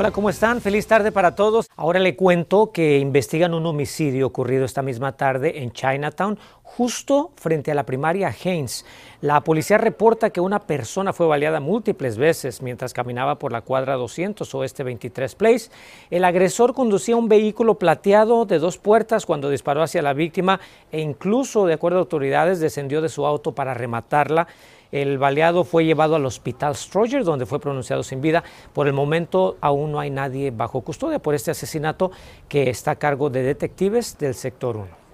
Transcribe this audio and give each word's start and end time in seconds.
Hola, 0.00 0.12
¿cómo 0.12 0.30
están? 0.30 0.60
Feliz 0.60 0.86
tarde 0.86 1.10
para 1.10 1.34
todos. 1.34 1.68
Ahora 1.74 1.98
le 1.98 2.14
cuento 2.14 2.70
que 2.70 2.98
investigan 2.98 3.52
un 3.52 3.66
homicidio 3.66 4.28
ocurrido 4.28 4.64
esta 4.64 4.80
misma 4.80 5.16
tarde 5.16 5.60
en 5.60 5.72
Chinatown, 5.72 6.38
justo 6.62 7.32
frente 7.34 7.72
a 7.72 7.74
la 7.74 7.84
primaria 7.84 8.28
Haynes. 8.28 8.86
La 9.22 9.40
policía 9.40 9.76
reporta 9.76 10.30
que 10.30 10.40
una 10.40 10.60
persona 10.60 11.12
fue 11.12 11.26
baleada 11.26 11.58
múltiples 11.58 12.16
veces 12.16 12.62
mientras 12.62 12.94
caminaba 12.94 13.40
por 13.40 13.50
la 13.50 13.62
cuadra 13.62 13.96
200 13.96 14.54
oeste 14.54 14.84
23 14.84 15.34
Place. 15.34 15.70
El 16.10 16.24
agresor 16.24 16.74
conducía 16.74 17.16
un 17.16 17.28
vehículo 17.28 17.76
plateado 17.76 18.44
de 18.44 18.60
dos 18.60 18.78
puertas 18.78 19.26
cuando 19.26 19.50
disparó 19.50 19.82
hacia 19.82 20.00
la 20.00 20.12
víctima 20.12 20.60
e 20.92 21.00
incluso, 21.00 21.66
de 21.66 21.74
acuerdo 21.74 21.98
a 21.98 22.02
autoridades, 22.02 22.60
descendió 22.60 23.02
de 23.02 23.08
su 23.08 23.26
auto 23.26 23.50
para 23.50 23.74
rematarla. 23.74 24.46
El 24.90 25.18
baleado 25.18 25.64
fue 25.64 25.84
llevado 25.84 26.16
al 26.16 26.24
hospital 26.26 26.74
Stroger, 26.74 27.24
donde 27.24 27.46
fue 27.46 27.60
pronunciado 27.60 28.02
sin 28.02 28.20
vida. 28.20 28.42
Por 28.72 28.86
el 28.86 28.92
momento 28.92 29.56
aún 29.60 29.92
no 29.92 30.00
hay 30.00 30.10
nadie 30.10 30.50
bajo 30.50 30.80
custodia 30.80 31.18
por 31.18 31.34
este 31.34 31.50
asesinato 31.50 32.10
que 32.48 32.70
está 32.70 32.92
a 32.92 32.96
cargo 32.96 33.30
de 33.30 33.42
detectives 33.42 34.16
del 34.18 34.34
sector 34.34 34.76
1 34.76 35.08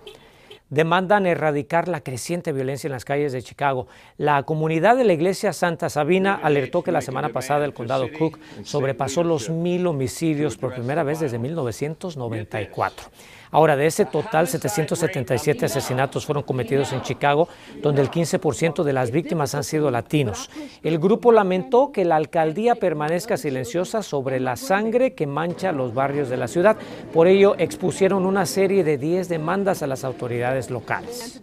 demandan 0.71 1.27
erradicar 1.27 1.89
la 1.89 2.01
creciente 2.01 2.53
violencia 2.53 2.89
en 2.89 2.93
las 2.93 3.05
calles 3.05 3.33
de 3.33 3.43
Chicago. 3.43 3.87
La 4.17 4.43
comunidad 4.43 4.97
de 4.97 5.05
la 5.05 5.13
iglesia 5.13 5.53
Santa 5.53 5.89
Sabina 5.89 6.35
alertó 6.43 6.83
que 6.83 6.93
la 6.93 7.01
semana 7.01 7.29
pasada 7.29 7.65
el 7.65 7.75
condado 7.75 8.09
Cook 8.19 8.39
sobrepasó 8.65 9.23
los 9.23 9.51
mil 9.51 9.87
homicidios 9.87 10.57
por 10.57 10.75
primera 10.75 11.03
vez 11.03 11.21
desde 11.21 11.39
1994. 11.39 13.07
Ahora, 13.55 13.77
de 13.77 13.87
ese 13.87 14.05
total, 14.05 14.49
777 14.49 15.67
asesinatos 15.67 16.27
fueron 16.27 16.43
cometidos 16.43 16.93
en 16.93 17.03
Chicago, 17.03 17.49
donde 17.81 18.03
el 18.03 18.11
15% 18.11 18.83
de 18.83 18.93
las 18.93 19.13
víctimas 19.13 19.55
han 19.55 19.63
sido 19.63 19.93
latinos. 19.93 20.51
El 20.83 20.99
grupo 20.99 21.31
lamentó 21.31 21.93
que 21.93 22.05
la 22.05 22.17
alcaldía 22.17 22.75
permanezca 22.75 23.37
silenciosa 23.37 24.03
sobre 24.03 24.41
la 24.41 24.57
sangre 24.57 25.15
que 25.15 25.29
mancha 25.29 25.71
los 25.71 25.95
barrios 25.95 26.29
de 26.29 26.37
la 26.37 26.49
ciudad. 26.49 26.77
Por 27.13 27.29
ello, 27.29 27.55
expusieron 27.57 28.27
una 28.27 28.45
serie 28.45 28.83
de 28.83 28.99
10 28.99 29.29
demandas 29.29 29.85
a 29.85 29.87
las 29.87 30.03
autoridades 30.03 30.69
locales. 30.69 31.41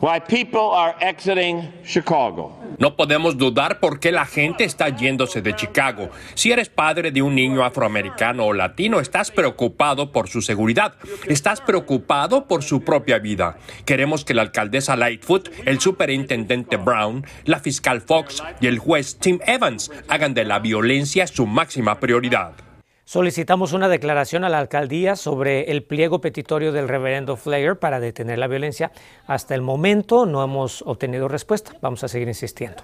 Why 0.00 0.20
people 0.20 0.70
are 0.74 0.94
exiting 1.00 1.72
Chicago. 1.84 2.58
No 2.78 2.96
podemos 2.96 3.36
dudar 3.36 3.78
por 3.80 4.00
qué 4.00 4.10
la 4.10 4.26
gente 4.26 4.64
está 4.64 4.88
yéndose 4.88 5.42
de 5.42 5.54
Chicago. 5.54 6.10
Si 6.34 6.50
eres 6.50 6.68
padre 6.68 7.10
de 7.12 7.22
un 7.22 7.34
niño 7.34 7.64
afroamericano 7.64 8.46
o 8.46 8.52
latino, 8.52 9.00
estás 9.00 9.30
preocupado 9.30 10.10
por 10.10 10.28
su 10.28 10.42
seguridad. 10.42 10.94
Estás 11.28 11.60
preocupado 11.60 12.48
por 12.48 12.62
su 12.62 12.82
propia 12.82 13.18
vida. 13.18 13.56
Queremos 13.84 14.24
que 14.24 14.34
la 14.34 14.42
alcaldesa 14.42 14.96
Lightfoot, 14.96 15.50
el 15.64 15.80
superintendente 15.80 16.76
Brown, 16.76 17.24
la 17.44 17.60
fiscal 17.60 18.00
Fox 18.00 18.42
y 18.60 18.66
el 18.66 18.78
juez 18.78 19.18
Tim 19.18 19.38
Evans 19.46 19.90
hagan 20.08 20.34
de 20.34 20.44
la 20.44 20.58
violencia 20.58 21.26
su 21.26 21.46
máxima 21.46 22.00
prioridad. 22.00 22.71
Solicitamos 23.12 23.74
una 23.74 23.90
declaración 23.90 24.42
a 24.42 24.48
la 24.48 24.58
alcaldía 24.58 25.16
sobre 25.16 25.70
el 25.70 25.82
pliego 25.82 26.22
petitorio 26.22 26.72
del 26.72 26.88
reverendo 26.88 27.36
Flair 27.36 27.76
para 27.76 28.00
detener 28.00 28.38
la 28.38 28.46
violencia. 28.46 28.90
Hasta 29.26 29.54
el 29.54 29.60
momento 29.60 30.24
no 30.24 30.42
hemos 30.42 30.80
obtenido 30.80 31.28
respuesta. 31.28 31.72
Vamos 31.82 32.02
a 32.04 32.08
seguir 32.08 32.26
insistiendo. 32.26 32.82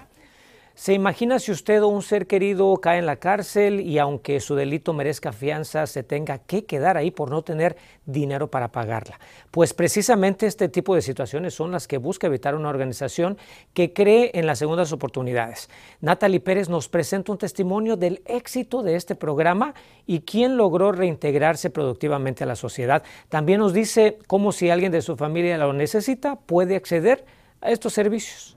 ¿Se 0.79 0.93
imagina 0.93 1.39
si 1.39 1.51
usted 1.51 1.83
o 1.83 1.89
un 1.89 2.01
ser 2.01 2.25
querido 2.25 2.73
cae 2.77 2.99
en 2.99 3.05
la 3.05 3.17
cárcel 3.17 3.81
y 3.81 3.99
aunque 3.99 4.39
su 4.39 4.55
delito 4.55 4.93
merezca 4.93 5.33
fianza, 5.33 5.85
se 5.87 6.03
tenga 6.03 6.37
que 6.37 6.63
quedar 6.63 6.95
ahí 6.95 7.11
por 7.11 7.29
no 7.29 7.41
tener 7.41 7.75
dinero 8.05 8.49
para 8.49 8.71
pagarla? 8.71 9.19
Pues 9.51 9.73
precisamente 9.73 10.47
este 10.47 10.69
tipo 10.69 10.95
de 10.95 11.01
situaciones 11.01 11.53
son 11.53 11.73
las 11.73 11.85
que 11.85 11.97
busca 11.97 12.27
evitar 12.27 12.55
una 12.55 12.69
organización 12.69 13.37
que 13.73 13.91
cree 13.91 14.31
en 14.35 14.47
las 14.47 14.59
segundas 14.59 14.93
oportunidades. 14.93 15.69
Natalie 15.99 16.39
Pérez 16.39 16.69
nos 16.69 16.87
presenta 16.87 17.33
un 17.33 17.37
testimonio 17.37 17.97
del 17.97 18.21
éxito 18.25 18.81
de 18.81 18.95
este 18.95 19.15
programa 19.15 19.73
y 20.07 20.21
quién 20.21 20.55
logró 20.55 20.93
reintegrarse 20.93 21.71
productivamente 21.71 22.45
a 22.45 22.47
la 22.47 22.55
sociedad. 22.55 23.03
También 23.27 23.59
nos 23.59 23.73
dice 23.73 24.17
cómo 24.27 24.53
si 24.53 24.69
alguien 24.69 24.93
de 24.93 25.01
su 25.01 25.17
familia 25.17 25.57
lo 25.57 25.73
necesita 25.73 26.37
puede 26.37 26.77
acceder 26.77 27.25
a 27.59 27.69
estos 27.69 27.91
servicios. 27.91 28.55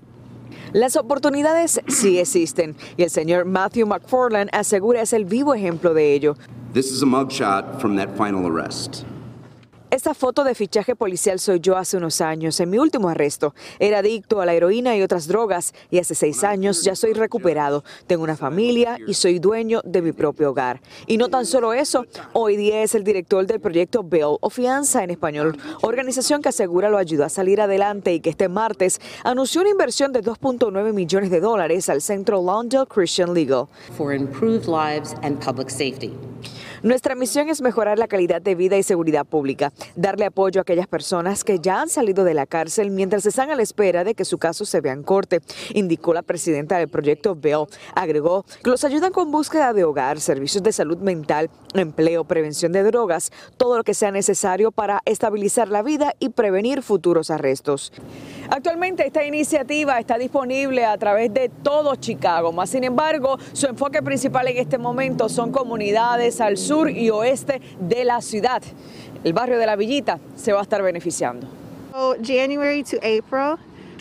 Las 0.72 0.96
oportunidades 0.96 1.80
sí 1.88 2.18
existen 2.18 2.76
y 2.96 3.02
el 3.02 3.10
señor 3.10 3.44
Matthew 3.44 3.86
McFarland 3.86 4.50
asegura 4.52 5.02
es 5.02 5.12
el 5.12 5.24
vivo 5.24 5.54
ejemplo 5.54 5.94
de 5.94 6.14
ello. 6.14 6.36
This 6.72 6.90
is 6.90 7.02
a 7.02 7.06
mugshot 7.06 7.80
from 7.80 7.96
that 7.96 8.16
final 8.16 8.46
arrest. 8.46 9.04
Esta 9.92 10.14
foto 10.14 10.42
de 10.42 10.54
fichaje 10.54 10.96
policial 10.96 11.38
soy 11.38 11.60
yo 11.60 11.76
hace 11.76 11.98
unos 11.98 12.22
años, 12.22 12.58
en 12.60 12.70
mi 12.70 12.78
último 12.78 13.10
arresto. 13.10 13.54
Era 13.78 13.98
adicto 13.98 14.40
a 14.40 14.46
la 14.46 14.54
heroína 14.54 14.96
y 14.96 15.02
otras 15.02 15.28
drogas 15.28 15.74
y 15.90 15.98
hace 15.98 16.14
seis 16.14 16.44
años 16.44 16.82
ya 16.82 16.96
soy 16.96 17.12
recuperado. 17.12 17.84
Tengo 18.06 18.24
una 18.24 18.38
familia 18.38 18.96
y 19.06 19.12
soy 19.12 19.38
dueño 19.38 19.82
de 19.84 20.00
mi 20.00 20.12
propio 20.12 20.48
hogar. 20.48 20.80
Y 21.06 21.18
no 21.18 21.28
tan 21.28 21.44
solo 21.44 21.74
eso, 21.74 22.06
hoy 22.32 22.56
día 22.56 22.82
es 22.82 22.94
el 22.94 23.04
director 23.04 23.46
del 23.46 23.60
proyecto 23.60 24.02
Bail 24.02 24.38
o 24.40 24.48
Fianza 24.48 25.04
en 25.04 25.10
español, 25.10 25.58
organización 25.82 26.40
que 26.40 26.48
asegura 26.48 26.88
lo 26.88 26.96
ayudó 26.96 27.26
a 27.26 27.28
salir 27.28 27.60
adelante 27.60 28.14
y 28.14 28.20
que 28.20 28.30
este 28.30 28.48
martes 28.48 28.98
anunció 29.24 29.60
una 29.60 29.72
inversión 29.72 30.10
de 30.14 30.22
2.9 30.22 30.94
millones 30.94 31.30
de 31.30 31.40
dólares 31.40 31.90
al 31.90 32.00
centro 32.00 32.42
Lawndale 32.42 32.86
Christian 32.86 33.34
Legal. 33.34 33.68
For 33.94 34.14
improved 34.14 34.68
lives 34.68 35.14
and 35.22 35.38
public 35.44 35.68
safety. 35.68 36.14
Nuestra 36.82 37.14
misión 37.14 37.48
es 37.48 37.62
mejorar 37.62 37.96
la 37.96 38.08
calidad 38.08 38.42
de 38.42 38.56
vida 38.56 38.76
y 38.76 38.82
seguridad 38.82 39.24
pública, 39.24 39.72
darle 39.94 40.24
apoyo 40.24 40.60
a 40.60 40.62
aquellas 40.62 40.88
personas 40.88 41.44
que 41.44 41.60
ya 41.60 41.80
han 41.80 41.88
salido 41.88 42.24
de 42.24 42.34
la 42.34 42.44
cárcel 42.44 42.90
mientras 42.90 43.24
están 43.24 43.50
a 43.50 43.54
la 43.54 43.62
espera 43.62 44.02
de 44.02 44.16
que 44.16 44.24
su 44.24 44.36
caso 44.38 44.64
se 44.64 44.80
vea 44.80 44.92
en 44.92 45.04
corte, 45.04 45.42
indicó 45.74 46.12
la 46.12 46.22
presidenta 46.22 46.78
del 46.78 46.88
proyecto 46.88 47.36
Bell. 47.36 47.66
Agregó 47.94 48.44
que 48.64 48.70
los 48.70 48.82
ayudan 48.82 49.12
con 49.12 49.30
búsqueda 49.30 49.72
de 49.72 49.84
hogar, 49.84 50.18
servicios 50.18 50.64
de 50.64 50.72
salud 50.72 50.98
mental, 50.98 51.50
empleo, 51.74 52.24
prevención 52.24 52.72
de 52.72 52.82
drogas, 52.82 53.30
todo 53.56 53.76
lo 53.76 53.84
que 53.84 53.94
sea 53.94 54.10
necesario 54.10 54.72
para 54.72 55.02
estabilizar 55.04 55.68
la 55.68 55.82
vida 55.82 56.14
y 56.18 56.30
prevenir 56.30 56.82
futuros 56.82 57.30
arrestos. 57.30 57.92
Actualmente 58.50 59.06
esta 59.06 59.24
iniciativa 59.24 60.00
está 60.00 60.18
disponible 60.18 60.84
a 60.84 60.98
través 60.98 61.32
de 61.32 61.48
todo 61.48 61.94
Chicago, 61.94 62.50
más 62.50 62.70
sin 62.70 62.82
embargo, 62.82 63.38
su 63.52 63.66
enfoque 63.66 64.02
principal 64.02 64.48
en 64.48 64.56
este 64.56 64.78
momento 64.78 65.28
son 65.28 65.52
comunidades 65.52 66.40
al 66.40 66.56
sur 66.56 66.71
y 66.88 67.10
oeste 67.10 67.60
de 67.80 68.04
la 68.04 68.20
ciudad. 68.20 68.62
El 69.24 69.32
barrio 69.32 69.58
de 69.58 69.66
la 69.66 69.76
Villita 69.76 70.18
se 70.36 70.52
va 70.52 70.60
a 70.60 70.62
estar 70.62 70.82
beneficiando. 70.82 71.46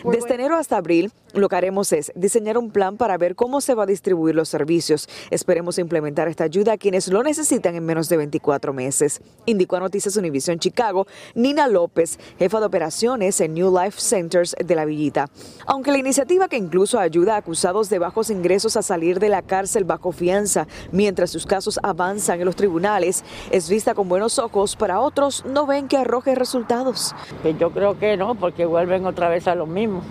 Desde 0.04 0.34
enero 0.34 0.56
hasta 0.56 0.78
abril, 0.78 1.12
lo 1.34 1.50
que 1.50 1.56
haremos 1.56 1.92
es 1.94 2.12
diseñar 2.16 2.58
un 2.58 2.72
plan 2.72 2.98
para 2.98 3.18
ver 3.18 3.36
cómo 3.36 3.62
se 3.62 3.76
va 3.76 3.84
a 3.84 3.86
distribuir 3.86 4.36
los 4.36 4.50
servicios. 4.50 5.08
Esperemos 5.30 5.78
implementar 5.78 6.28
esta 6.28 6.44
ayuda 6.44 6.74
a 6.74 6.78
quienes 6.78 7.08
lo 7.08 7.24
necesitan 7.24 7.76
en 7.76 7.86
menos 7.86 8.10
de 8.10 8.18
24 8.18 8.74
meses. 8.74 9.22
Indicó 9.46 9.78
a 9.78 9.80
Noticias 9.80 10.16
Univision 10.16 10.60
Chicago 10.60 11.08
Nina 11.36 11.68
López, 11.68 12.20
jefa 12.38 12.60
de 12.60 12.66
operaciones 12.66 13.40
en 13.42 13.54
New 13.54 13.78
Life 13.78 14.00
Centers 14.00 14.56
de 14.64 14.76
la 14.76 14.86
Villita. 14.86 15.30
Aunque 15.66 15.92
la 15.92 15.98
iniciativa 15.98 16.48
que 16.48 16.58
incluso 16.58 17.00
ayuda 17.00 17.36
a 17.36 17.38
acusados 17.38 17.90
de 17.90 18.00
bajos 18.00 18.30
ingresos 18.30 18.78
a 18.78 18.82
salir 18.82 19.20
de 19.20 19.30
la 19.30 19.42
cárcel 19.42 19.84
bajo 19.84 20.12
fianza 20.12 20.68
mientras 20.92 21.30
sus 21.30 21.46
casos 21.46 21.80
avanzan 21.84 22.40
en 22.40 22.46
los 22.46 22.56
tribunales 22.56 23.24
es 23.52 23.70
vista 23.70 23.94
con 23.94 24.10
buenos 24.10 24.40
ojos, 24.40 24.76
para 24.76 25.00
otros 25.00 25.46
no 25.46 25.66
ven 25.66 25.88
que 25.88 25.98
arroje 25.98 26.36
resultados. 26.36 27.14
Que 27.44 27.54
yo 27.56 27.72
creo 27.72 27.98
que 27.98 28.18
no, 28.18 28.36
porque 28.36 28.66
vuelven 28.66 29.06
otra 29.06 29.30
vez 29.30 29.48
a 29.48 29.56
lo 29.56 29.66
mismo. 29.66 30.02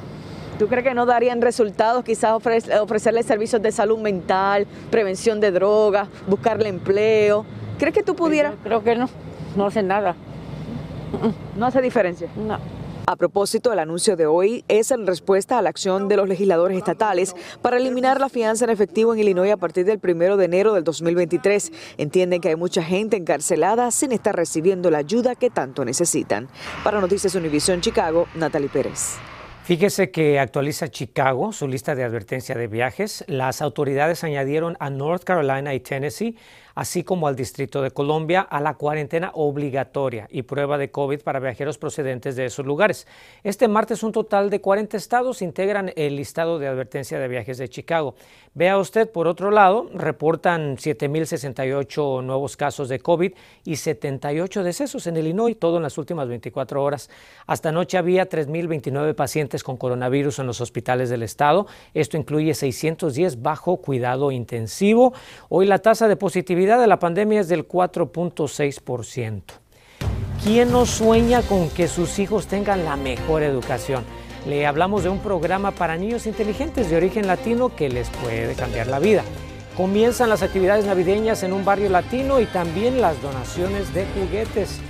¿Tú 0.60 0.68
crees 0.68 0.84
que 0.84 0.92
no 0.92 1.06
darían 1.06 1.40
resultados 1.40 2.04
quizás 2.04 2.32
ofrecerle 2.32 3.22
servicios 3.22 3.62
de 3.62 3.72
salud 3.72 3.98
mental, 3.98 4.66
prevención 4.90 5.40
de 5.40 5.52
drogas, 5.52 6.06
buscarle 6.26 6.68
empleo? 6.68 7.46
¿Crees 7.78 7.94
que 7.94 8.02
tú 8.02 8.14
pudieras? 8.14 8.56
creo 8.62 8.84
que 8.84 8.94
no, 8.94 9.08
no 9.56 9.64
hace 9.64 9.82
nada. 9.82 10.14
¿No 11.56 11.64
hace 11.64 11.80
diferencia? 11.80 12.28
No. 12.36 12.58
A 13.06 13.16
propósito, 13.16 13.72
el 13.72 13.78
anuncio 13.78 14.16
de 14.16 14.26
hoy 14.26 14.62
es 14.68 14.90
en 14.90 15.06
respuesta 15.06 15.56
a 15.56 15.62
la 15.62 15.70
acción 15.70 16.08
de 16.08 16.18
los 16.18 16.28
legisladores 16.28 16.76
estatales 16.76 17.34
para 17.62 17.78
eliminar 17.78 18.20
la 18.20 18.28
fianza 18.28 18.66
en 18.66 18.70
efectivo 18.70 19.14
en 19.14 19.20
Illinois 19.20 19.52
a 19.52 19.56
partir 19.56 19.86
del 19.86 19.98
primero 19.98 20.36
de 20.36 20.44
enero 20.44 20.74
del 20.74 20.84
2023. 20.84 21.72
Entienden 21.96 22.42
que 22.42 22.50
hay 22.50 22.56
mucha 22.56 22.82
gente 22.82 23.16
encarcelada 23.16 23.90
sin 23.92 24.12
estar 24.12 24.36
recibiendo 24.36 24.90
la 24.90 24.98
ayuda 24.98 25.36
que 25.36 25.48
tanto 25.48 25.86
necesitan. 25.86 26.48
Para 26.84 27.00
Noticias 27.00 27.34
Univision 27.34 27.80
Chicago, 27.80 28.26
Natalie 28.34 28.68
Pérez. 28.68 29.16
Fíjese 29.64 30.10
que 30.10 30.40
actualiza 30.40 30.88
Chicago 30.88 31.52
su 31.52 31.68
lista 31.68 31.94
de 31.94 32.02
advertencia 32.02 32.56
de 32.56 32.66
viajes. 32.66 33.24
Las 33.28 33.62
autoridades 33.62 34.24
añadieron 34.24 34.76
a 34.80 34.90
North 34.90 35.22
Carolina 35.22 35.74
y 35.74 35.80
Tennessee 35.80 36.36
así 36.80 37.04
como 37.04 37.28
al 37.28 37.36
Distrito 37.36 37.82
de 37.82 37.90
Colombia, 37.90 38.40
a 38.40 38.58
la 38.58 38.72
cuarentena 38.72 39.32
obligatoria 39.34 40.26
y 40.30 40.44
prueba 40.44 40.78
de 40.78 40.90
COVID 40.90 41.20
para 41.20 41.38
viajeros 41.38 41.76
procedentes 41.76 42.36
de 42.36 42.46
esos 42.46 42.64
lugares. 42.64 43.06
Este 43.44 43.68
martes 43.68 44.02
un 44.02 44.12
total 44.12 44.48
de 44.48 44.62
40 44.62 44.96
estados 44.96 45.42
integran 45.42 45.92
el 45.94 46.16
listado 46.16 46.58
de 46.58 46.68
advertencia 46.68 47.18
de 47.18 47.28
viajes 47.28 47.58
de 47.58 47.68
Chicago. 47.68 48.14
Vea 48.54 48.78
usted, 48.78 49.10
por 49.10 49.28
otro 49.28 49.50
lado, 49.50 49.90
reportan 49.92 50.78
7.068 50.78 52.24
nuevos 52.24 52.56
casos 52.56 52.88
de 52.88 52.98
COVID 52.98 53.34
y 53.66 53.76
78 53.76 54.64
decesos 54.64 55.06
en 55.06 55.18
Illinois, 55.18 55.58
todo 55.58 55.76
en 55.76 55.82
las 55.82 55.98
últimas 55.98 56.28
24 56.28 56.82
horas. 56.82 57.10
Hasta 57.46 57.68
anoche 57.68 57.98
había 57.98 58.26
3.029 58.26 59.14
pacientes 59.14 59.62
con 59.62 59.76
coronavirus 59.76 60.38
en 60.38 60.46
los 60.46 60.62
hospitales 60.62 61.10
del 61.10 61.24
estado. 61.24 61.66
Esto 61.92 62.16
incluye 62.16 62.54
610 62.54 63.42
bajo 63.42 63.76
cuidado 63.76 64.32
intensivo. 64.32 65.12
Hoy 65.50 65.66
la 65.66 65.80
tasa 65.80 66.08
de 66.08 66.16
positividad 66.16 66.69
de 66.78 66.86
la 66.86 66.98
pandemia 66.98 67.40
es 67.40 67.48
del 67.48 67.66
4.6%. 67.66 69.42
¿Quién 70.42 70.72
no 70.72 70.86
sueña 70.86 71.42
con 71.42 71.68
que 71.68 71.88
sus 71.88 72.18
hijos 72.18 72.46
tengan 72.46 72.84
la 72.84 72.96
mejor 72.96 73.42
educación? 73.42 74.04
Le 74.46 74.66
hablamos 74.66 75.02
de 75.02 75.10
un 75.10 75.18
programa 75.18 75.70
para 75.70 75.96
niños 75.96 76.26
inteligentes 76.26 76.88
de 76.88 76.96
origen 76.96 77.26
latino 77.26 77.74
que 77.74 77.90
les 77.90 78.08
puede 78.08 78.54
cambiar 78.54 78.86
la 78.86 78.98
vida. 78.98 79.22
Comienzan 79.76 80.30
las 80.30 80.42
actividades 80.42 80.86
navideñas 80.86 81.42
en 81.42 81.52
un 81.52 81.64
barrio 81.64 81.90
latino 81.90 82.40
y 82.40 82.46
también 82.46 83.00
las 83.00 83.20
donaciones 83.20 83.92
de 83.92 84.06
juguetes. 84.06 84.80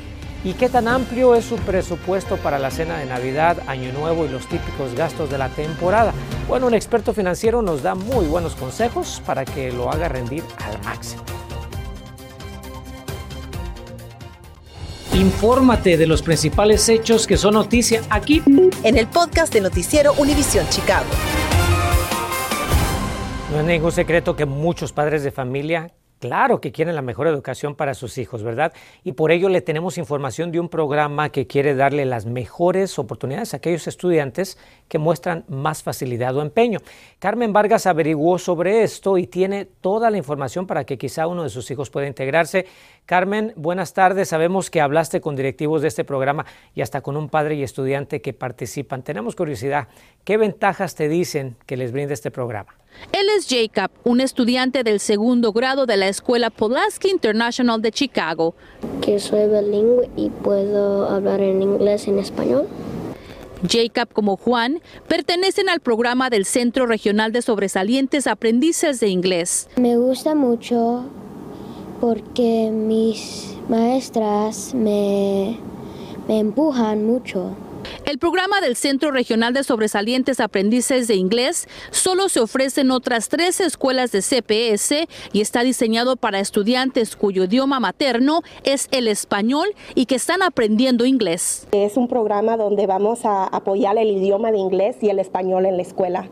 ¿Y 0.42 0.54
qué 0.54 0.68
tan 0.68 0.88
amplio 0.88 1.34
es 1.34 1.44
su 1.44 1.56
presupuesto 1.56 2.36
para 2.36 2.58
la 2.58 2.70
cena 2.70 2.98
de 2.98 3.06
Navidad, 3.06 3.58
Año 3.66 3.92
Nuevo 3.92 4.24
y 4.24 4.28
los 4.28 4.46
típicos 4.46 4.94
gastos 4.94 5.30
de 5.30 5.36
la 5.36 5.48
temporada? 5.50 6.14
Bueno, 6.48 6.66
un 6.66 6.74
experto 6.74 7.12
financiero 7.12 7.60
nos 7.60 7.82
da 7.82 7.94
muy 7.94 8.26
buenos 8.26 8.54
consejos 8.54 9.20
para 9.26 9.44
que 9.44 9.70
lo 9.70 9.90
haga 9.90 10.08
rendir 10.08 10.44
al 10.64 10.82
máximo. 10.82 11.39
Infórmate 15.20 15.98
de 15.98 16.06
los 16.06 16.22
principales 16.22 16.88
hechos 16.88 17.26
que 17.26 17.36
son 17.36 17.52
noticia 17.52 18.00
aquí 18.08 18.42
en 18.82 18.96
el 18.96 19.06
podcast 19.06 19.52
de 19.52 19.60
Noticiero 19.60 20.14
Univisión 20.14 20.66
Chicago. 20.70 21.04
No 23.52 23.60
es 23.60 23.66
ningún 23.66 23.92
secreto 23.92 24.34
que 24.34 24.46
muchos 24.46 24.94
padres 24.94 25.22
de 25.22 25.30
familia 25.30 25.92
Claro 26.20 26.60
que 26.60 26.70
quieren 26.70 26.94
la 26.94 27.00
mejor 27.00 27.28
educación 27.28 27.74
para 27.74 27.94
sus 27.94 28.18
hijos, 28.18 28.42
¿verdad? 28.42 28.74
Y 29.04 29.12
por 29.12 29.32
ello 29.32 29.48
le 29.48 29.62
tenemos 29.62 29.96
información 29.96 30.52
de 30.52 30.60
un 30.60 30.68
programa 30.68 31.30
que 31.30 31.46
quiere 31.46 31.74
darle 31.74 32.04
las 32.04 32.26
mejores 32.26 32.98
oportunidades 32.98 33.54
a 33.54 33.56
aquellos 33.56 33.86
estudiantes 33.86 34.58
que 34.86 34.98
muestran 34.98 35.46
más 35.48 35.82
facilidad 35.82 36.36
o 36.36 36.42
empeño. 36.42 36.80
Carmen 37.18 37.54
Vargas 37.54 37.86
averiguó 37.86 38.38
sobre 38.38 38.82
esto 38.82 39.16
y 39.16 39.26
tiene 39.26 39.64
toda 39.64 40.10
la 40.10 40.18
información 40.18 40.66
para 40.66 40.84
que 40.84 40.98
quizá 40.98 41.26
uno 41.26 41.42
de 41.42 41.48
sus 41.48 41.70
hijos 41.70 41.88
pueda 41.88 42.06
integrarse. 42.06 42.66
Carmen, 43.10 43.52
buenas 43.56 43.92
tardes. 43.92 44.28
Sabemos 44.28 44.70
que 44.70 44.80
hablaste 44.80 45.20
con 45.20 45.34
directivos 45.34 45.82
de 45.82 45.88
este 45.88 46.04
programa 46.04 46.46
y 46.76 46.82
hasta 46.82 47.00
con 47.00 47.16
un 47.16 47.28
padre 47.28 47.56
y 47.56 47.64
estudiante 47.64 48.22
que 48.22 48.32
participan. 48.32 49.02
Tenemos 49.02 49.34
curiosidad, 49.34 49.88
¿qué 50.22 50.36
ventajas 50.36 50.94
te 50.94 51.08
dicen 51.08 51.56
que 51.66 51.76
les 51.76 51.90
brinda 51.90 52.14
este 52.14 52.30
programa? 52.30 52.76
Él 53.10 53.26
es 53.36 53.48
Jacob, 53.48 53.90
un 54.04 54.20
estudiante 54.20 54.84
del 54.84 55.00
segundo 55.00 55.52
grado 55.52 55.86
de 55.86 55.96
la 55.96 56.06
escuela 56.06 56.50
Pulaski 56.50 57.10
International 57.10 57.82
de 57.82 57.90
Chicago. 57.90 58.54
Que 59.02 59.18
soy 59.18 59.48
bilingüe 59.48 60.08
y 60.14 60.30
puedo 60.30 61.08
hablar 61.08 61.40
en 61.40 61.62
inglés 61.62 62.06
y 62.06 62.10
en 62.10 62.20
español. 62.20 62.68
Jacob 63.68 64.12
como 64.12 64.36
Juan 64.36 64.80
pertenecen 65.08 65.68
al 65.68 65.80
programa 65.80 66.30
del 66.30 66.44
Centro 66.44 66.86
Regional 66.86 67.32
de 67.32 67.42
Sobresalientes 67.42 68.28
Aprendices 68.28 69.00
de 69.00 69.08
Inglés. 69.08 69.68
Me 69.74 69.96
gusta 69.96 70.36
mucho 70.36 71.10
porque 72.00 72.70
mis 72.72 73.54
maestras 73.68 74.74
me, 74.74 75.58
me 76.26 76.38
empujan 76.38 77.06
mucho. 77.06 77.50
El 78.04 78.18
programa 78.18 78.60
del 78.60 78.76
Centro 78.76 79.10
Regional 79.10 79.54
de 79.54 79.64
Sobresalientes 79.64 80.40
Aprendices 80.40 81.08
de 81.08 81.14
Inglés 81.14 81.68
solo 81.90 82.28
se 82.28 82.40
ofrece 82.40 82.80
en 82.80 82.90
otras 82.90 83.28
tres 83.28 83.60
escuelas 83.60 84.12
de 84.12 84.22
CPS 84.22 85.08
y 85.32 85.40
está 85.40 85.62
diseñado 85.62 86.16
para 86.16 86.40
estudiantes 86.40 87.16
cuyo 87.16 87.44
idioma 87.44 87.80
materno 87.80 88.42
es 88.64 88.88
el 88.90 89.08
español 89.08 89.68
y 89.94 90.06
que 90.06 90.16
están 90.16 90.42
aprendiendo 90.42 91.04
inglés. 91.04 91.66
Es 91.72 91.96
un 91.96 92.08
programa 92.08 92.56
donde 92.56 92.86
vamos 92.86 93.24
a 93.24 93.44
apoyar 93.44 93.98
el 93.98 94.10
idioma 94.10 94.52
de 94.52 94.58
inglés 94.58 94.96
y 95.00 95.08
el 95.08 95.18
español 95.18 95.66
en 95.66 95.76
la 95.76 95.82
escuela. 95.82 96.28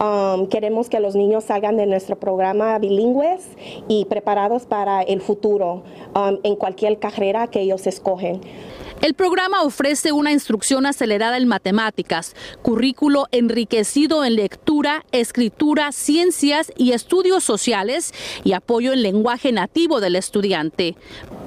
Um, 0.00 0.48
queremos 0.48 0.88
que 0.88 1.00
los 1.00 1.14
niños 1.14 1.44
salgan 1.44 1.76
de 1.76 1.86
nuestro 1.86 2.18
programa 2.18 2.78
bilingües 2.78 3.42
y 3.88 4.04
preparados 4.06 4.66
para 4.66 5.02
el 5.02 5.20
futuro 5.20 5.82
um, 6.14 6.38
en 6.42 6.56
cualquier 6.56 6.98
carrera 6.98 7.46
que 7.48 7.60
ellos 7.60 7.86
escogen. 7.86 8.40
El 9.02 9.14
programa 9.14 9.62
ofrece 9.64 10.12
una 10.12 10.30
instrucción 10.30 10.86
acelerada 11.02 11.36
en 11.36 11.48
matemáticas, 11.48 12.36
currículo 12.62 13.26
enriquecido 13.32 14.24
en 14.24 14.36
lectura, 14.36 15.04
escritura, 15.10 15.90
ciencias 15.90 16.72
y 16.76 16.92
estudios 16.92 17.42
sociales 17.42 18.14
y 18.44 18.52
apoyo 18.52 18.92
en 18.92 19.02
lenguaje 19.02 19.50
nativo 19.50 20.00
del 20.00 20.14
estudiante. 20.14 20.94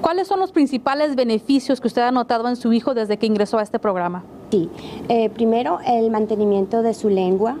¿Cuáles 0.02 0.28
son 0.28 0.40
los 0.40 0.52
principales 0.52 1.16
beneficios 1.16 1.80
que 1.80 1.88
usted 1.88 2.02
ha 2.02 2.10
notado 2.10 2.46
en 2.50 2.56
su 2.56 2.74
hijo 2.74 2.92
desde 2.92 3.16
que 3.16 3.24
ingresó 3.24 3.58
a 3.58 3.62
este 3.62 3.78
programa? 3.78 4.24
Sí, 4.50 4.68
eh, 5.08 5.30
primero 5.30 5.80
el 5.86 6.10
mantenimiento 6.10 6.82
de 6.82 6.92
su 6.92 7.08
lengua, 7.08 7.56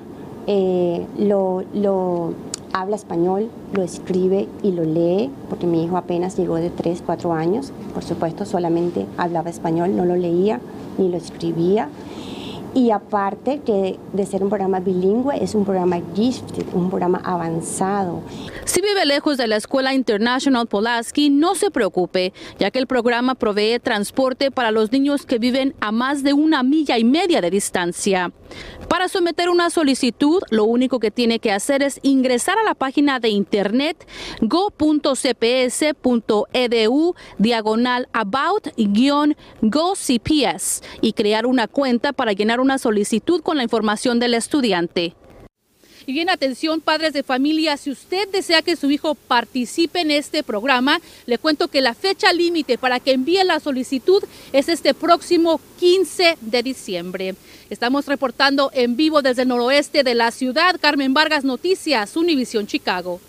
eh, 0.46 1.06
lo, 1.16 1.64
lo 1.72 2.34
habla 2.80 2.96
español, 2.96 3.48
lo 3.72 3.82
escribe 3.82 4.48
y 4.62 4.72
lo 4.72 4.84
lee, 4.84 5.30
porque 5.48 5.66
mi 5.66 5.82
hijo 5.82 5.96
apenas 5.96 6.36
llegó 6.36 6.56
de 6.56 6.68
3, 6.68 7.02
4 7.06 7.32
años, 7.32 7.72
por 7.94 8.04
supuesto 8.04 8.44
solamente 8.44 9.06
hablaba 9.16 9.48
español, 9.48 9.96
no 9.96 10.04
lo 10.04 10.14
leía 10.16 10.60
ni 10.98 11.08
lo 11.08 11.16
escribía. 11.16 11.88
Y 12.76 12.90
aparte 12.90 13.62
que 13.64 13.98
de 14.12 14.26
ser 14.26 14.42
un 14.42 14.50
programa 14.50 14.80
bilingüe, 14.80 15.42
es 15.42 15.54
un 15.54 15.64
programa 15.64 15.98
gifted, 16.14 16.66
un 16.74 16.90
programa 16.90 17.22
avanzado. 17.24 18.20
Si 18.66 18.82
vive 18.82 19.06
lejos 19.06 19.38
de 19.38 19.46
la 19.46 19.56
Escuela 19.56 19.94
International 19.94 20.66
Pulaski, 20.66 21.30
no 21.30 21.54
se 21.54 21.70
preocupe, 21.70 22.34
ya 22.58 22.70
que 22.70 22.78
el 22.78 22.86
programa 22.86 23.34
provee 23.34 23.78
transporte 23.78 24.50
para 24.50 24.72
los 24.72 24.92
niños 24.92 25.24
que 25.24 25.38
viven 25.38 25.74
a 25.80 25.90
más 25.90 26.22
de 26.22 26.34
una 26.34 26.62
milla 26.62 26.98
y 26.98 27.04
media 27.04 27.40
de 27.40 27.50
distancia. 27.50 28.30
Para 28.88 29.08
someter 29.08 29.48
una 29.48 29.70
solicitud, 29.70 30.42
lo 30.50 30.64
único 30.64 31.00
que 31.00 31.10
tiene 31.10 31.38
que 31.38 31.52
hacer 31.52 31.82
es 31.82 31.98
ingresar 32.02 32.58
a 32.58 32.62
la 32.62 32.74
página 32.74 33.20
de 33.20 33.30
internet 33.30 34.06
go.cps.edu 34.40 35.14
diagonal 37.38 38.08
about-go-cps 38.12 38.72
y 41.00 41.14
crear 41.14 41.46
una 41.46 41.66
cuenta 41.68 42.12
para 42.12 42.32
llenar 42.32 42.60
una 42.66 42.78
solicitud 42.78 43.42
con 43.42 43.56
la 43.56 43.62
información 43.62 44.18
del 44.18 44.34
estudiante. 44.34 45.14
Y 46.04 46.12
bien, 46.12 46.30
atención, 46.30 46.80
padres 46.80 47.12
de 47.12 47.22
familia, 47.22 47.76
si 47.76 47.90
usted 47.90 48.28
desea 48.28 48.62
que 48.62 48.76
su 48.76 48.90
hijo 48.90 49.14
participe 49.14 50.00
en 50.00 50.10
este 50.12 50.42
programa, 50.44 51.00
le 51.26 51.38
cuento 51.38 51.66
que 51.68 51.80
la 51.80 51.94
fecha 51.94 52.32
límite 52.32 52.78
para 52.78 53.00
que 53.00 53.12
envíe 53.12 53.42
la 53.44 53.58
solicitud 53.58 54.22
es 54.52 54.68
este 54.68 54.94
próximo 54.94 55.60
15 55.80 56.38
de 56.40 56.62
diciembre. 56.62 57.34
Estamos 57.70 58.06
reportando 58.06 58.70
en 58.72 58.96
vivo 58.96 59.22
desde 59.22 59.42
el 59.42 59.48
noroeste 59.48 60.04
de 60.04 60.14
la 60.14 60.30
ciudad. 60.30 60.76
Carmen 60.80 61.14
Vargas, 61.14 61.44
Noticias, 61.44 62.16
Univisión 62.16 62.66
Chicago. 62.66 63.20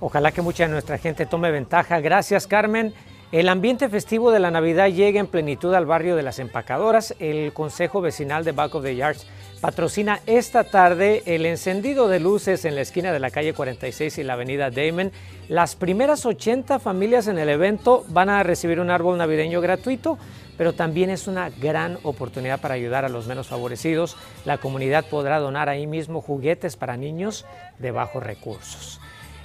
Ojalá 0.00 0.32
que 0.32 0.40
mucha 0.40 0.64
de 0.64 0.70
nuestra 0.70 0.96
gente 0.96 1.26
tome 1.26 1.50
ventaja. 1.50 2.00
Gracias, 2.00 2.46
Carmen. 2.46 2.94
El 3.34 3.48
ambiente 3.48 3.88
festivo 3.88 4.30
de 4.30 4.38
la 4.38 4.52
Navidad 4.52 4.90
llega 4.90 5.18
en 5.18 5.26
plenitud 5.26 5.74
al 5.74 5.86
barrio 5.86 6.14
de 6.14 6.22
las 6.22 6.38
empacadoras. 6.38 7.16
El 7.18 7.52
Consejo 7.52 8.00
Vecinal 8.00 8.44
de 8.44 8.52
Back 8.52 8.76
of 8.76 8.84
the 8.84 8.94
Yards 8.94 9.26
patrocina 9.60 10.20
esta 10.26 10.62
tarde 10.62 11.24
el 11.26 11.44
encendido 11.44 12.06
de 12.06 12.20
luces 12.20 12.64
en 12.64 12.76
la 12.76 12.82
esquina 12.82 13.12
de 13.12 13.18
la 13.18 13.32
calle 13.32 13.52
46 13.52 14.18
y 14.18 14.22
la 14.22 14.34
avenida 14.34 14.70
Damon. 14.70 15.10
Las 15.48 15.74
primeras 15.74 16.24
80 16.26 16.78
familias 16.78 17.26
en 17.26 17.38
el 17.38 17.48
evento 17.48 18.04
van 18.06 18.28
a 18.28 18.44
recibir 18.44 18.78
un 18.78 18.90
árbol 18.90 19.18
navideño 19.18 19.60
gratuito, 19.60 20.16
pero 20.56 20.72
también 20.72 21.10
es 21.10 21.26
una 21.26 21.50
gran 21.50 21.98
oportunidad 22.04 22.60
para 22.60 22.74
ayudar 22.74 23.04
a 23.04 23.08
los 23.08 23.26
menos 23.26 23.48
favorecidos. 23.48 24.16
La 24.44 24.58
comunidad 24.58 25.06
podrá 25.06 25.40
donar 25.40 25.68
ahí 25.68 25.88
mismo 25.88 26.20
juguetes 26.20 26.76
para 26.76 26.96
niños 26.96 27.44
de 27.80 27.90
bajos 27.90 28.22
recursos. 28.22 29.00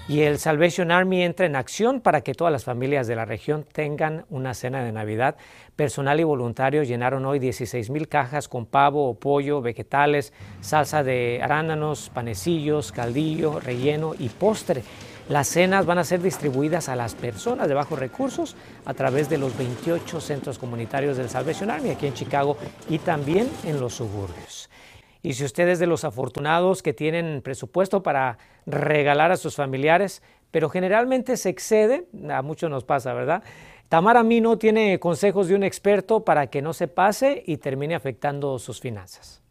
Y 0.10 0.22
el 0.22 0.39
Salvation 0.39 0.89
Army 0.89 1.22
entra 1.22 1.46
en 1.46 1.56
acción 1.56 2.01
para 2.01 2.22
que 2.22 2.34
todas 2.34 2.51
las 2.51 2.63
familias 2.63 3.06
de 3.06 3.16
la 3.16 3.25
región 3.25 3.63
tengan 3.72 4.25
una 4.32 4.56
cena 4.56 4.84
de 4.84 4.92
Navidad. 4.92 5.36
Personal 5.75 6.20
y 6.20 6.24
voluntarios 6.24 6.88
llenaron 6.88 7.28
hoy 7.28 7.38
16 7.38 7.92
mil 7.92 8.08
cajas 8.08 8.48
con 8.48 8.66
pavo, 8.66 9.13
pollo, 9.13 9.62
vegetales, 9.62 10.34
salsa 10.62 11.04
de 11.04 11.42
arándanos, 11.44 12.10
panecillos, 12.12 12.92
caldillo, 12.92 13.60
relleno 13.60 14.16
y 14.18 14.30
postre. 14.30 14.82
Las 15.30 15.48
cenas 15.48 15.86
van 15.86 16.00
a 16.00 16.04
ser 16.04 16.24
distribuidas 16.24 16.89
a 16.89 16.96
las 16.96 17.13
personas 17.13 17.68
de 17.68 17.75
bajos 17.75 18.00
recursos 18.00 18.56
a 18.86 18.96
través 18.96 19.30
de 19.30 19.38
los 19.38 19.56
28 19.56 20.22
centros 20.22 20.58
comunitarios 20.58 21.18
del 21.18 21.30
Salvation 21.30 21.70
Army 21.70 21.92
aquí 21.92 22.08
en 22.08 22.16
Chicago 22.16 22.58
y 22.89 22.98
también 22.98 23.48
en 23.63 23.80
los 23.80 23.94
suburbios. 23.94 24.72
Y 25.21 25.33
si 25.33 25.43
usted 25.43 25.67
es 25.67 25.79
de 25.79 25.88
los 25.88 26.03
afortunados 26.03 26.81
que 26.81 26.93
tienen 26.93 27.41
presupuesto 27.41 28.03
para 28.03 28.38
regalar 28.65 29.31
a 29.31 29.38
sus 29.38 29.55
familiares, 29.55 30.21
pero 30.51 30.69
generalmente 30.69 31.35
se 31.38 31.49
excede, 31.49 32.07
a 32.29 32.41
muchos 32.41 32.69
nos 32.69 32.83
pasa, 32.83 33.13
¿verdad? 33.13 33.43
Tamara 33.89 34.23
Mino 34.23 34.57
tiene 34.57 34.99
consejos 34.99 35.47
de 35.47 35.55
un 35.55 35.63
experto 35.63 36.23
para 36.23 36.47
que 36.47 36.61
no 36.61 36.73
se 36.73 36.88
pase 36.88 37.43
y 37.45 37.57
termine 37.57 37.95
afectando 37.95 38.59
sus 38.59 38.79
finanzas. 38.79 39.41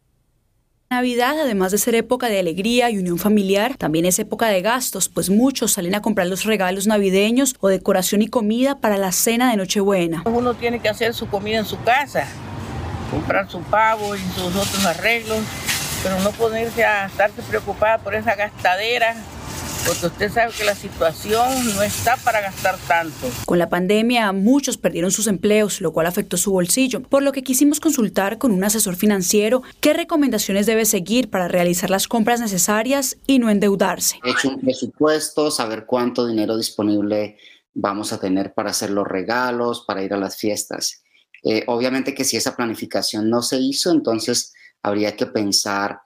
Navidad, 0.91 1.39
además 1.39 1.71
de 1.71 1.77
ser 1.77 1.93
época 1.93 2.29
de 2.29 2.39
alegría 2.39 2.89
y 2.89 2.97
unión 2.97 3.19
familiar, 3.19 3.77
también 3.77 4.05
es 4.05 4.17
época 4.17 4.47
de 4.47 4.63
gastos, 4.63 5.07
pues 5.07 5.29
muchos 5.29 5.73
salen 5.73 5.93
a 5.93 6.01
comprar 6.01 6.25
los 6.25 6.45
regalos 6.45 6.87
navideños 6.87 7.55
o 7.59 7.67
decoración 7.67 8.23
y 8.23 8.27
comida 8.27 8.79
para 8.79 8.97
la 8.97 9.11
cena 9.11 9.51
de 9.51 9.57
Nochebuena. 9.57 10.23
Uno 10.25 10.55
tiene 10.55 10.79
que 10.79 10.89
hacer 10.89 11.13
su 11.13 11.27
comida 11.27 11.59
en 11.59 11.65
su 11.65 11.79
casa, 11.83 12.27
comprar 13.09 13.49
su 13.49 13.61
pavo 13.61 14.15
y 14.15 14.19
sus 14.35 14.55
otros 14.55 14.85
arreglos, 14.85 15.39
pero 16.03 16.19
no 16.19 16.31
ponerse 16.31 16.85
a 16.85 17.07
estarse 17.07 17.41
preocupada 17.43 17.97
por 17.99 18.15
esa 18.15 18.35
gastadera 18.35 19.15
porque 19.85 20.07
usted 20.07 20.31
sabe 20.31 20.51
que 20.55 20.63
la 20.63 20.75
situación 20.75 21.75
no 21.75 21.81
está 21.81 22.17
para 22.17 22.41
gastar 22.41 22.77
tanto. 22.87 23.27
Con 23.45 23.59
la 23.59 23.69
pandemia, 23.69 24.31
muchos 24.31 24.77
perdieron 24.77 25.11
sus 25.11 25.27
empleos, 25.27 25.81
lo 25.81 25.91
cual 25.91 26.05
afectó 26.05 26.37
su 26.37 26.51
bolsillo, 26.51 27.01
por 27.01 27.23
lo 27.23 27.31
que 27.31 27.43
quisimos 27.43 27.79
consultar 27.79 28.37
con 28.37 28.51
un 28.51 28.63
asesor 28.63 28.95
financiero 28.95 29.63
qué 29.79 29.93
recomendaciones 29.93 30.65
debe 30.65 30.85
seguir 30.85 31.29
para 31.29 31.47
realizar 31.47 31.89
las 31.89 32.07
compras 32.07 32.39
necesarias 32.39 33.17
y 33.25 33.39
no 33.39 33.49
endeudarse. 33.49 34.19
He 34.23 34.31
hecho 34.31 34.49
un 34.49 34.59
presupuesto, 34.59 35.49
saber 35.51 35.85
cuánto 35.85 36.27
dinero 36.27 36.57
disponible 36.57 37.37
vamos 37.73 38.13
a 38.13 38.19
tener 38.19 38.53
para 38.53 38.71
hacer 38.71 38.89
los 38.89 39.07
regalos, 39.07 39.85
para 39.87 40.03
ir 40.03 40.13
a 40.13 40.17
las 40.17 40.37
fiestas. 40.37 41.03
Eh, 41.43 41.63
obviamente 41.67 42.13
que 42.13 42.23
si 42.23 42.37
esa 42.37 42.55
planificación 42.55 43.29
no 43.29 43.41
se 43.41 43.57
hizo, 43.57 43.91
entonces 43.91 44.53
habría 44.83 45.15
que 45.15 45.25
pensar 45.25 45.99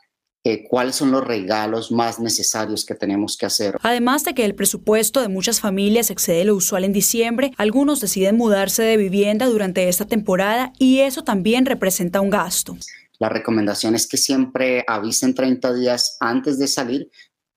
eh, 0.45 0.65
cuáles 0.67 0.97
son 0.97 1.11
los 1.11 1.25
regalos 1.25 1.89
más 1.89 2.19
necesarios 2.19 2.85
que 2.85 2.95
tenemos 2.95 3.37
que 3.37 3.45
hacer. 3.45 3.77
Además 3.81 4.25
de 4.25 4.33
que 4.33 4.43
el 4.43 4.55
presupuesto 4.55 5.21
de 5.21 5.29
muchas 5.29 5.61
familias 5.61 6.11
excede 6.11 6.43
lo 6.43 6.55
usual 6.55 6.83
en 6.83 6.91
diciembre, 6.91 7.51
algunos 7.57 8.01
deciden 8.01 8.35
mudarse 8.35 8.83
de 8.83 8.97
vivienda 8.97 9.45
durante 9.45 9.87
esta 9.87 10.05
temporada 10.05 10.73
y 10.77 10.99
eso 10.99 11.23
también 11.23 11.65
representa 11.65 12.19
un 12.19 12.29
gasto. 12.29 12.75
La 13.19 13.29
recomendación 13.29 13.95
es 13.95 14.05
que 14.05 14.17
siempre 14.17 14.83
avisen 14.85 15.33
30 15.33 15.73
días 15.75 16.17
antes 16.19 16.59
de 16.59 16.67
salir 16.67 17.09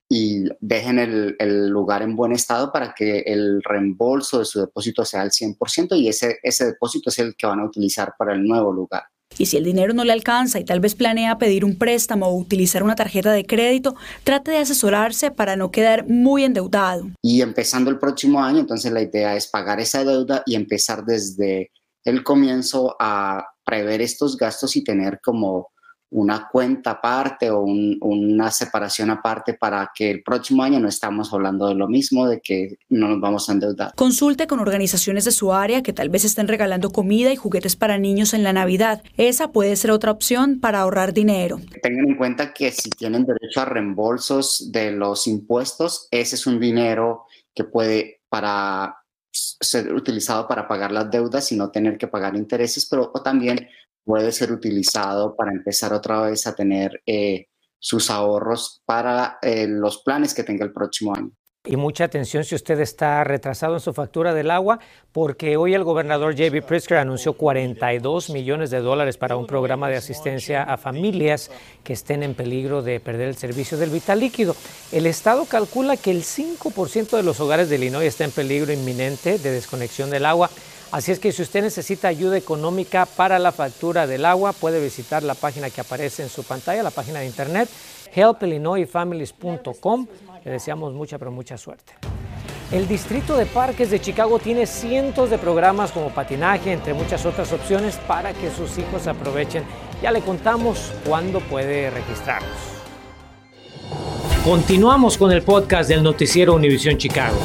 y 0.09 0.45
dejen 0.61 0.99
el, 0.99 1.37
el, 1.39 1.69
lugar 1.69 2.03
en 2.03 2.15
buen 2.15 2.33
estado 2.33 2.71
para 2.73 2.95
que 2.95 3.21
el 3.21 3.63
reembolso 3.63 4.39
de 4.39 4.45
su 4.45 4.61
depósito 4.61 5.05
sea 5.05 5.23
al 5.23 5.31
100% 5.31 5.97
y 5.99 6.09
ese, 6.09 6.39
ese 6.43 6.67
depósito 6.67 7.11
es 7.11 7.19
el 7.19 7.35
que 7.37 7.47
van 7.47 7.61
a 7.61 7.65
utilizar 7.65 8.15
para 8.17 8.35
el 8.35 8.45
nuevo 8.45 8.73
lugar. 8.73 9.03
Y 9.39 9.47
si 9.47 9.57
el 9.57 9.65
dinero 9.65 9.93
no 9.93 10.05
le 10.05 10.13
alcanza 10.13 10.59
y 10.59 10.65
tal 10.65 10.81
vez 10.81 10.95
planea 10.95 11.39
pedir 11.39 11.65
un 11.65 11.77
préstamo 11.77 12.27
o 12.27 12.39
utilizar 12.39 12.83
una 12.83 12.95
tarjeta 12.95 13.33
de 13.33 13.45
crédito, 13.45 13.95
trate 14.25 14.53
de 14.53 14.59
asesorarse 14.59 15.31
para 15.31 15.57
no 15.57 15.71
quedar 15.71 16.09
muy 16.09 16.45
endeudado. 16.45 17.09
Y 17.23 17.43
empezando 17.43 17.91
el 17.91 17.99
próximo 17.99 18.43
año, 18.43 18.61
entonces 18.61 18.93
la 18.93 19.03
idea 19.03 19.37
es 19.37 19.49
pagar 19.49 19.81
esa 19.81 20.05
deuda 20.05 20.43
y 20.47 20.55
empezar 20.55 21.05
desde 21.05 21.71
el 22.05 22.23
comienzo 22.23 22.97
a 23.01 23.45
prever 23.65 24.01
estos 24.01 24.37
gastos 24.37 24.77
y 24.77 24.85
tener 24.85 25.21
como 25.23 25.69
una 26.11 26.49
cuenta 26.51 26.93
aparte 26.93 27.51
o 27.51 27.61
una 27.61 28.51
separación 28.51 29.11
aparte 29.11 29.55
para 29.55 29.91
que 29.95 30.11
el 30.11 30.23
próximo 30.23 30.63
año 30.63 30.79
no 30.79 30.89
estamos 30.89 31.33
hablando 31.33 31.67
de 31.67 31.75
lo 31.75 31.89
mismo, 31.89 32.29
de 32.29 32.41
que 32.41 32.79
no 32.89 33.09
nos 33.09 33.21
vamos 33.21 33.49
a 33.49 33.53
endeudar. 33.53 33.93
Consulte 33.95 34.47
con 34.47 34.61
organizaciones 34.61 35.25
de 35.25 35.33
su 35.33 35.53
área 35.53 35.83
que 35.83 35.93
tal 35.93 36.09
vez 36.09 36.25
estén 36.25 36.49
regalando 36.49 36.91
comida 36.91 37.33
y 37.33 37.37
juguetes 37.37 37.77
para 37.77 37.99
niños 37.99 38.35
en 38.35 38.45
la 38.45 38.53
Navidad. 38.53 39.03
Esa 39.17 39.53
puede 39.53 39.77
ser 39.77 39.91
otra 39.91 40.13
opción 40.13 40.61
para 40.61 40.81
ahorrar 40.81 41.13
dinero. 41.13 41.61
Tengan 41.83 42.09
en 42.09 42.17
cuenta 42.17 42.53
que 42.53 42.71
si 42.71 42.89
tienen 42.91 43.25
derecho 43.25 43.61
a 43.61 43.65
reembolsos 43.65 44.71
de 44.73 44.93
los 44.93 45.27
impuestos, 45.27 46.09
ese 46.11 46.37
es 46.37 46.47
un 46.47 46.61
dinero 46.61 47.25
que 47.55 47.65
puede 47.65 48.21
para 48.29 48.97
ser 49.33 49.93
utilizado 49.93 50.49
para 50.49 50.67
pagar 50.67 50.93
las 50.93 51.11
deudas 51.11 51.51
y 51.53 51.57
no 51.57 51.71
tener 51.71 51.99
que 51.99 52.07
pagar 52.07 52.37
intereses, 52.37 52.87
pero 52.87 53.11
también 53.25 53.69
puede 54.07 54.31
ser 54.31 54.53
utilizado 54.53 55.35
para 55.35 55.51
empezar 55.51 55.93
otra 55.93 56.23
vez 56.23 56.47
a 56.47 56.55
tener 56.55 57.03
eh, 57.05 57.49
sus 57.79 58.09
ahorros 58.09 58.83
para 58.87 59.39
eh, 59.43 59.67
los 59.69 59.99
planes 60.03 60.33
que 60.33 60.45
tenga 60.45 60.65
el 60.65 60.73
próximo 60.73 61.13
año. 61.13 61.33
Y 61.69 61.75
mucha 61.75 62.05
atención 62.05 62.45
si 62.45 62.55
usted 62.55 62.79
está 62.79 63.25
retrasado 63.25 63.75
en 63.75 63.81
su 63.81 63.93
factura 63.93 64.33
del 64.33 64.53
agua, 64.53 64.79
porque 65.11 65.57
hoy 65.57 65.75
el 65.75 65.83
gobernador 65.83 66.37
J.B. 66.37 66.63
Pritzker 66.63 66.99
anunció 66.99 67.33
42 67.33 68.31
millones 68.31 68.71
de 68.71 68.79
dólares 68.79 69.17
para 69.17 69.37
un 69.37 69.49
programa 69.49 69.89
de 69.89 69.97
asistencia 69.97 70.63
a 70.63 70.77
familias 70.77 71.51
que 71.83 71.93
estén 71.93 72.23
en 72.23 72.35
peligro 72.35 72.83
de 72.83 73.01
perder 73.01 73.27
el 73.27 73.37
servicio 73.37 73.77
del 73.77 73.91
vital 73.91 74.21
líquido. 74.21 74.55
El 74.93 75.07
Estado 75.07 75.45
calcula 75.47 75.97
que 75.97 76.13
el 76.13 76.23
5% 76.23 77.17
de 77.17 77.25
los 77.25 77.41
hogares 77.41 77.69
de 77.69 77.75
Illinois 77.75 78.07
está 78.07 78.23
en 78.23 78.31
peligro 78.31 78.73
inminente 78.73 79.39
de 79.39 79.51
desconexión 79.51 80.09
del 80.09 80.27
agua. 80.27 80.51
Así 80.93 81.13
es 81.13 81.19
que 81.19 81.33
si 81.33 81.43
usted 81.43 81.63
necesita 81.63 82.09
ayuda 82.09 82.37
económica 82.37 83.07
para 83.07 83.39
la 83.39 83.53
factura 83.53 84.07
del 84.07 84.25
agua, 84.25 84.53
puede 84.53 84.83
visitar 84.83 85.23
la 85.23 85.35
página 85.35 85.69
que 85.71 85.81
aparece 85.81 86.23
en 86.23 86.29
su 86.29 86.45
pantalla, 86.45 86.83
la 86.83 86.91
página 86.91 87.21
de 87.21 87.27
internet 87.27 87.69
helpillinoisfamilies.com. 88.15 90.07
Le 90.45 90.51
deseamos 90.51 90.95
mucha, 90.95 91.19
pero 91.19 91.31
mucha 91.31 91.59
suerte. 91.59 91.93
El 92.73 92.89
Distrito 92.89 93.37
de 93.37 93.47
Parques 93.47 93.91
de 93.91 94.01
Chicago 94.01 94.41
tiene 94.41 94.67
cientos 94.67 95.31
de 95.31 95.39
programas 95.39 95.93
como 95.93 96.11
patinaje, 96.11 96.73
entre 96.73 96.95
muchas 96.95 97.25
otras 97.25 97.53
opciones 97.53 97.97
para 98.09 98.33
que 98.33 98.51
sus 98.51 98.77
hijos 98.79 99.07
aprovechen. 99.07 99.63
Ya 100.03 100.11
le 100.11 100.21
contamos 100.21 100.93
cuándo 101.05 101.41
puede 101.41 101.91
registrarlos. 101.91 102.51
Continuamos 104.45 105.17
con 105.17 105.31
el 105.31 105.43
podcast 105.43 105.89
del 105.89 106.03
noticiero 106.03 106.55
Univisión 106.55 106.99
Chicago. 106.99 107.37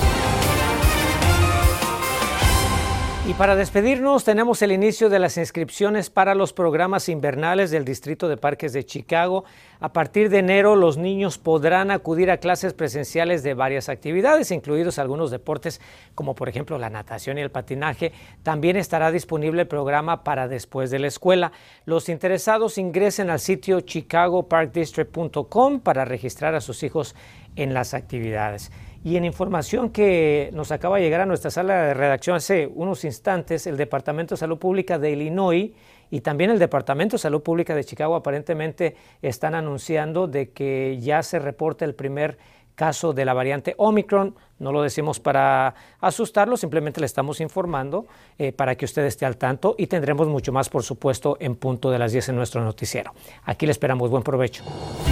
Y 3.27 3.35
para 3.35 3.55
despedirnos 3.55 4.23
tenemos 4.23 4.63
el 4.63 4.71
inicio 4.71 5.07
de 5.07 5.19
las 5.19 5.37
inscripciones 5.37 6.09
para 6.09 6.33
los 6.33 6.53
programas 6.53 7.07
invernales 7.07 7.69
del 7.69 7.85
Distrito 7.85 8.27
de 8.27 8.35
Parques 8.35 8.73
de 8.73 8.83
Chicago. 8.83 9.45
A 9.79 9.93
partir 9.93 10.31
de 10.31 10.39
enero 10.39 10.75
los 10.75 10.97
niños 10.97 11.37
podrán 11.37 11.91
acudir 11.91 12.31
a 12.31 12.37
clases 12.37 12.73
presenciales 12.73 13.43
de 13.43 13.53
varias 13.53 13.89
actividades, 13.89 14.49
incluidos 14.49 14.97
algunos 14.97 15.29
deportes 15.29 15.79
como 16.15 16.33
por 16.33 16.49
ejemplo 16.49 16.79
la 16.79 16.89
natación 16.89 17.37
y 17.37 17.41
el 17.41 17.51
patinaje. 17.51 18.11
También 18.41 18.75
estará 18.75 19.11
disponible 19.11 19.61
el 19.61 19.67
programa 19.67 20.23
para 20.23 20.47
después 20.47 20.89
de 20.89 20.97
la 20.97 21.05
escuela. 21.07 21.51
Los 21.85 22.09
interesados 22.09 22.79
ingresen 22.79 23.29
al 23.29 23.39
sitio 23.39 23.81
chicagoparkdistrict.com 23.81 25.79
para 25.81 26.05
registrar 26.05 26.55
a 26.55 26.61
sus 26.61 26.81
hijos 26.81 27.15
en 27.55 27.75
las 27.75 27.93
actividades. 27.93 28.71
Y 29.03 29.17
en 29.17 29.25
información 29.25 29.89
que 29.89 30.51
nos 30.53 30.71
acaba 30.71 30.97
de 30.97 31.03
llegar 31.03 31.21
a 31.21 31.25
nuestra 31.25 31.49
sala 31.49 31.85
de 31.85 31.93
redacción 31.95 32.35
hace 32.35 32.67
unos 32.67 33.03
instantes, 33.03 33.65
el 33.65 33.75
Departamento 33.75 34.35
de 34.35 34.39
Salud 34.39 34.59
Pública 34.59 34.99
de 34.99 35.11
Illinois 35.11 35.71
y 36.11 36.21
también 36.21 36.51
el 36.51 36.59
Departamento 36.59 37.15
de 37.15 37.19
Salud 37.19 37.41
Pública 37.41 37.73
de 37.73 37.83
Chicago 37.83 38.15
aparentemente 38.15 38.95
están 39.23 39.55
anunciando 39.55 40.27
de 40.27 40.51
que 40.51 40.99
ya 41.01 41.23
se 41.23 41.39
reporta 41.39 41.83
el 41.83 41.95
primer 41.95 42.37
caso 42.81 43.13
de 43.13 43.25
la 43.25 43.35
variante 43.35 43.75
Omicron. 43.77 44.33
No 44.57 44.71
lo 44.71 44.81
decimos 44.81 45.19
para 45.19 45.75
asustarlo, 45.99 46.57
simplemente 46.57 46.99
le 46.99 47.05
estamos 47.05 47.39
informando 47.39 48.07
eh, 48.39 48.51
para 48.51 48.73
que 48.73 48.85
usted 48.85 49.03
esté 49.05 49.23
al 49.23 49.37
tanto 49.37 49.75
y 49.77 49.85
tendremos 49.85 50.27
mucho 50.27 50.51
más, 50.51 50.67
por 50.67 50.81
supuesto, 50.81 51.37
en 51.39 51.57
punto 51.57 51.91
de 51.91 51.99
las 51.99 52.11
10 52.11 52.29
en 52.29 52.35
nuestro 52.37 52.63
noticiero. 52.63 53.13
Aquí 53.43 53.67
le 53.67 53.71
esperamos 53.71 54.09
buen 54.09 54.23
provecho. 54.23 54.63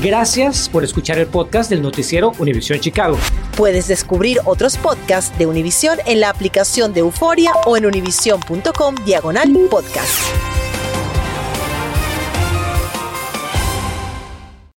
Gracias 0.01 0.67
por 0.67 0.83
escuchar 0.83 1.19
el 1.19 1.27
podcast 1.27 1.69
del 1.69 1.83
noticiero 1.83 2.31
Univisión 2.39 2.79
Chicago. 2.79 3.17
Puedes 3.55 3.87
descubrir 3.87 4.39
otros 4.45 4.75
podcasts 4.77 5.37
de 5.37 5.45
Univisión 5.45 5.99
en 6.07 6.21
la 6.21 6.31
aplicación 6.31 6.91
de 6.91 7.01
Euforia 7.01 7.51
o 7.67 7.77
en 7.77 7.85
univision.com 7.85 8.95
diagonal 9.05 9.51
podcast. 9.69 10.68